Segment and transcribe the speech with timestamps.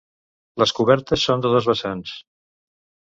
[0.61, 2.19] Les cobertes són de dos vessants.